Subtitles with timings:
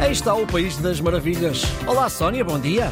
[0.00, 1.62] Aí está o País das Maravilhas.
[1.86, 2.90] Olá, Sónia, bom dia.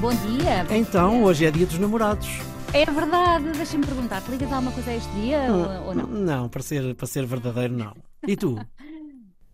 [0.00, 0.64] Bom dia.
[0.76, 2.28] Então, hoje é dia dos namorados.
[2.72, 6.06] É verdade, deixa-me perguntar, te ligas alguma coisa a este dia ou, ou não?
[6.06, 7.94] Não, para ser, para ser verdadeiro, não.
[8.26, 8.58] E tu?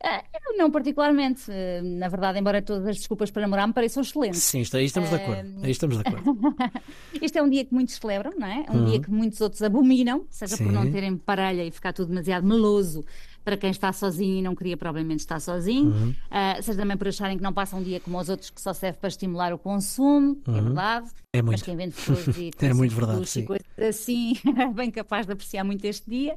[0.05, 0.21] Ah,
[0.51, 1.43] eu não particularmente.
[1.81, 4.43] Na verdade, embora todas as desculpas para namorar me pareçam excelentes.
[4.43, 5.49] Sim, aí estamos de acordo.
[5.63, 6.57] Aí estamos de acordo.
[7.23, 8.67] Este é um dia que muitos celebram, não é?
[8.69, 10.71] Um dia que muitos outros abominam, seja por Uhum.
[10.71, 10.75] Sim.
[10.75, 13.05] não terem parelha e ficar tudo demasiado meloso
[13.45, 16.15] para quem está sozinho e não queria provavelmente estar sozinho, Uhum.
[16.31, 18.73] Ah, seja também por acharem que não passa um dia como os outros que só
[18.73, 21.11] serve para estimular o consumo, é verdade.
[21.33, 21.65] É Mas muito.
[21.65, 23.45] quem vende flores e É muito verdade, sim.
[23.45, 26.37] coisas assim é bem capaz de apreciar muito este dia.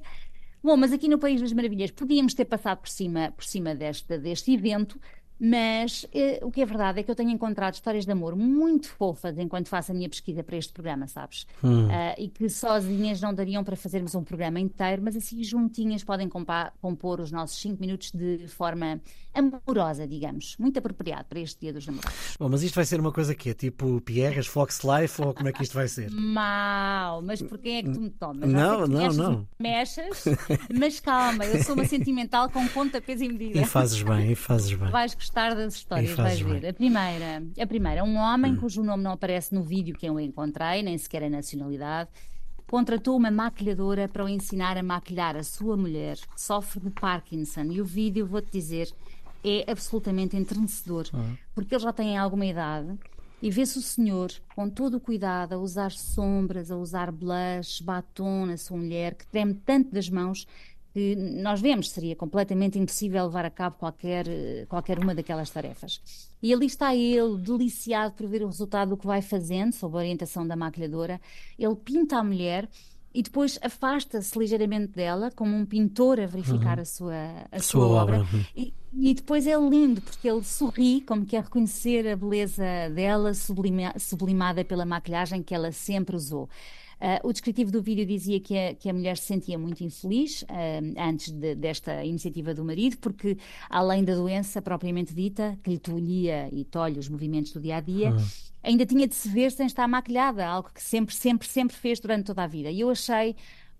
[0.63, 4.17] Bom, mas aqui no País das Maravilhas podíamos ter passado por cima, por cima deste,
[4.17, 4.99] deste evento,
[5.39, 8.89] mas eh, o que é verdade é que eu tenho encontrado histórias de amor muito
[8.89, 11.45] fofas enquanto faço a minha pesquisa para este programa, sabes?
[11.63, 11.87] Hum.
[11.91, 16.29] Ah, e que sozinhas não dariam para fazermos um programa inteiro, mas assim juntinhas podem
[16.29, 19.01] compor os nossos 5 minutos de forma
[19.33, 20.55] amorosa, digamos.
[20.57, 22.37] Muito apropriado para este Dia dos Namorados.
[22.39, 25.49] Bom, mas isto vai ser uma coisa que é tipo Pierres, Fox Life ou como
[25.49, 26.09] é que isto vai ser?
[26.11, 28.49] Mau, mas por quem é que tu me tomas?
[28.49, 29.47] Não, não, mexes, não.
[29.59, 30.25] Mexes,
[30.73, 33.59] mas calma, eu sou uma sentimental com conta, peso e medida.
[33.59, 34.89] E fazes bem, e fazes bem.
[34.89, 36.61] Vais gostar das histórias, vais ver.
[36.61, 36.69] bem.
[36.69, 40.83] A primeira, a primeira, um homem cujo nome não aparece no vídeo que eu encontrei,
[40.83, 42.09] nem sequer a nacionalidade,
[42.67, 47.63] contratou uma maquilhadora para o ensinar a maquilhar a sua mulher, que sofre de Parkinson.
[47.71, 48.87] E o vídeo, vou-te dizer,
[49.43, 51.07] é absolutamente entrenecedor,
[51.55, 52.97] porque ele já tem alguma idade.
[53.41, 58.45] E vê-se o senhor com todo o cuidado a usar sombras, a usar blush, batom
[58.45, 60.47] na sua mulher, que treme tanto das mãos
[60.95, 65.99] que nós vemos seria completamente impossível levar a cabo qualquer, eh, qualquer uma daquelas tarefas.
[66.41, 69.99] E ali está ele, deliciado por ver o resultado do que vai fazendo, sob a
[69.99, 71.19] orientação da maquilhadora.
[71.59, 72.69] Ele pinta a mulher
[73.13, 77.13] e depois afasta-se ligeiramente dela, como um pintor a verificar a sua,
[77.51, 78.21] a sua, Sua obra.
[78.21, 78.27] obra.
[78.55, 83.33] E, e depois é lindo, porque ele sorri, como que a reconhecer a beleza dela,
[83.33, 86.47] sublima- sublimada pela maquilhagem que ela sempre usou.
[86.99, 90.43] Ah, o descritivo do vídeo dizia que a, que a mulher se sentia muito infeliz
[90.47, 93.37] ah, antes de- desta iniciativa do marido, porque
[93.69, 97.81] além da doença propriamente dita, que lhe tolhia e tolhe os movimentos do dia a
[97.81, 98.13] dia,
[98.63, 102.25] ainda tinha de se ver sem estar maquilhada, algo que sempre, sempre, sempre fez durante
[102.27, 102.71] toda a vida.
[102.71, 103.35] E eu achei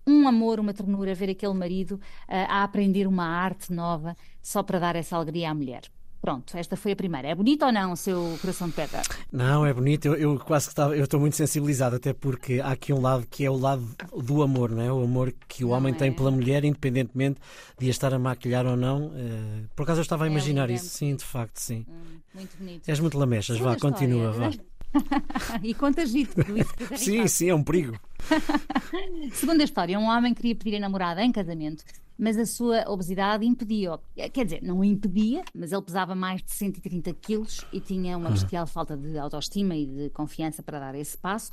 [0.06, 4.78] um amor, uma ternura ver aquele marido ah, a aprender uma arte nova só para
[4.78, 5.82] dar essa alegria à mulher.
[6.26, 7.28] Pronto, esta foi a primeira.
[7.28, 9.00] É bonita ou não o seu coração de pedra?
[9.30, 10.06] Não, é bonito.
[10.06, 13.24] Eu, eu quase que estava, eu estou muito sensibilizado, até porque há aqui um lado
[13.30, 14.92] que é o lado do amor, não é?
[14.92, 16.10] O amor que o Não homem tem é?
[16.10, 17.40] pela mulher, independentemente
[17.78, 19.12] de a estar a maquilhar ou não.
[19.14, 21.86] Eh, por acaso eu estava a É imaginar linda, isso, sim, de facto, sim.
[21.88, 22.88] Hum, muito bonito.
[22.88, 24.50] És muito lamechas, vá, continua, vá.
[25.62, 26.74] e contagite tudo isso.
[26.90, 27.28] é Sim, irritante.
[27.30, 27.96] sim, é um perigo.
[29.32, 31.84] Segunda história, um homem queria pedir a namorada em casamento,
[32.18, 33.98] mas a sua obesidade impedia-o.
[34.30, 38.30] Quer dizer, não o impedia, mas ele pesava mais de 130 quilos e tinha uma
[38.30, 41.52] bestial falta de autoestima e de confiança para dar esse passo.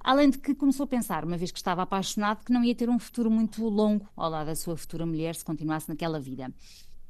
[0.00, 2.90] Além de que começou a pensar, uma vez que estava apaixonado, que não ia ter
[2.90, 6.52] um futuro muito longo ao lado da sua futura mulher se continuasse naquela vida.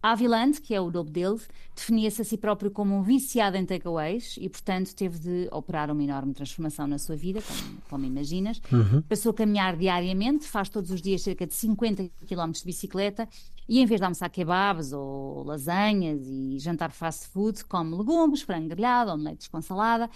[0.05, 1.41] Aviland, que é o nome dele,
[1.75, 6.03] definia-se a si próprio como um viciado em takeaways e, portanto, teve de operar uma
[6.03, 8.61] enorme transformação na sua vida, como, como imaginas.
[9.09, 13.27] Passou a caminhar diariamente, faz todos os dias cerca de 50 km de bicicleta
[13.67, 18.69] e, em vez de almoçar kebabs ou lasanhas e jantar fast food, come legumes, frango
[18.69, 20.11] grelhado, omeletes com salada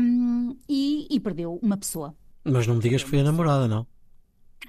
[0.00, 2.16] hum, e, e perdeu uma pessoa.
[2.42, 3.86] Mas não me digas que foi a namorada, não.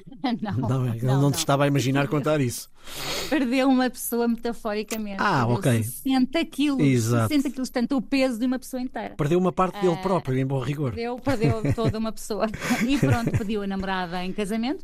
[0.42, 2.70] não, Não, ele não, te estava a imaginar contar isso.
[3.30, 5.18] Perdeu uma pessoa metaforicamente.
[5.20, 5.84] Ah, ok.
[5.84, 6.82] 60 quilos.
[6.82, 7.28] Exato.
[7.30, 9.16] 60 quilos, tanto o peso de uma pessoa inteira.
[9.16, 9.82] Perdeu uma parte Ah.
[9.82, 10.92] dele próprio, em bom rigor.
[10.94, 12.48] Perdeu, perdeu toda uma pessoa.
[12.88, 14.84] E pronto, pediu a namorada em casamento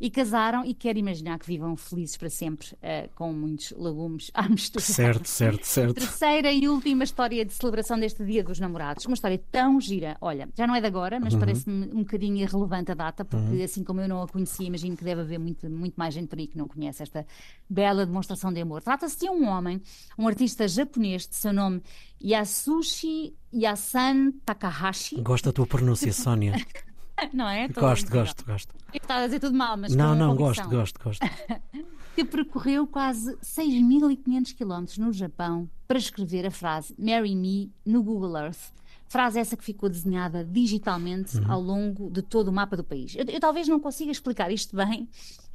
[0.00, 4.46] e casaram e quero imaginar que vivam felizes para sempre eh, com muitos legumes à
[4.48, 4.84] mistura.
[4.84, 5.94] Certo, certo, certo.
[5.94, 9.04] Terceira e última história de celebração deste Dia dos Namorados.
[9.06, 10.16] Uma história tão gira.
[10.20, 13.82] Olha, já não é de agora, mas parece-me um bocadinho irrelevante a data, porque assim
[13.82, 16.46] como eu não a conhecia, imagino que deve haver muito, muito mais gente por aí
[16.46, 17.26] que não conhece esta
[17.68, 18.82] bela demonstração de amor.
[18.82, 19.80] Trata-se de um homem,
[20.16, 21.82] um artista japonês de seu nome
[22.22, 25.20] Yasushi Yasan Takahashi.
[25.20, 26.54] Gosto da tua pronúncia, Sónia.
[27.32, 27.68] Não é?
[27.68, 28.74] Gosto, gosto, gosto.
[28.92, 31.20] Estava a dizer tudo mal, mas Não, não, gosto, gosto, gosto.
[32.14, 38.36] que percorreu quase 6.500 quilómetros no Japão para escrever a frase Marry Me no Google
[38.36, 38.72] Earth.
[39.06, 43.14] Frase essa que ficou desenhada digitalmente ao longo de todo o mapa do país.
[43.16, 45.08] Eu, eu talvez não consiga explicar isto bem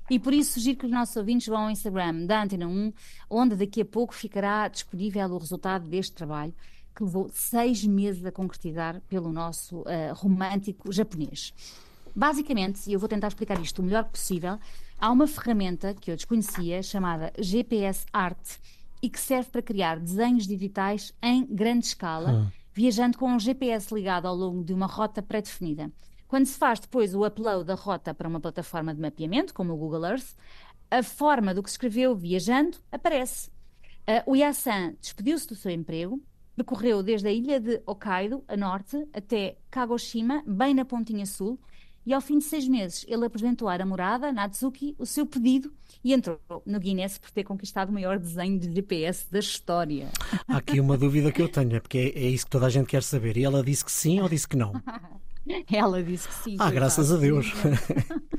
[0.09, 2.94] e por isso sugiro que os nossos ouvintes vão ao Instagram da Antena 1,
[3.30, 6.54] onde daqui a pouco ficará disponível o resultado deste trabalho
[6.95, 11.54] que levou seis meses a concretizar pelo nosso eh, romântico japonês.
[12.16, 14.60] Basicamente, e eu vou tentar explicar isto o melhor possível,
[15.00, 18.57] há uma ferramenta que eu desconhecia chamada GPS Art
[19.01, 22.48] e que serve para criar desenhos digitais em grande escala, hum.
[22.74, 25.92] viajando com um GPS ligado ao longo de uma rota pré-definida.
[26.28, 29.78] Quando se faz depois o upload da rota para uma plataforma de mapeamento, como o
[29.78, 30.36] Google Earth,
[30.90, 33.50] a forma do que se escreveu viajando aparece.
[34.07, 36.22] Uh, o Yassan despediu-se do seu emprego,
[36.56, 41.60] percorreu desde a ilha de Hokkaido, a norte, até Kagoshima, bem na pontinha sul,
[42.06, 45.72] e ao fim de seis meses ele apresentou à namorada, Natsuki, o seu pedido
[46.04, 50.10] e entrou no Guinness por ter conquistado o maior desenho de GPS da história.
[50.48, 52.70] Há aqui uma dúvida que eu tenho, é porque é, é isso que toda a
[52.70, 53.38] gente quer saber.
[53.38, 54.74] E ela disse que sim ou disse que não?
[55.70, 56.56] Ela disse que sim.
[56.58, 57.52] Ah, graças a Deus.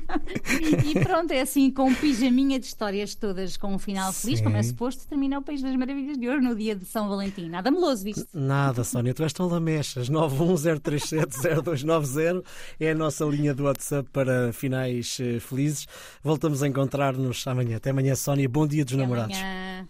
[0.85, 4.21] e pronto, é assim, com um pijaminha de histórias todas com um final sim.
[4.21, 7.09] feliz, como é suposto, termina o País das Maravilhas de hoje no dia de São
[7.09, 7.49] Valentim.
[7.49, 8.25] Nada meloso, viste?
[8.33, 10.09] Nada, Sónia, tu és tão lamechas.
[10.09, 12.43] 910370290
[12.79, 15.87] é a nossa linha do WhatsApp para finais eh, felizes.
[16.23, 17.77] Voltamos a encontrar-nos amanhã.
[17.77, 18.49] Até amanhã, Sónia.
[18.49, 19.37] Bom dia dos Até namorados.
[19.37, 19.75] Amanhã.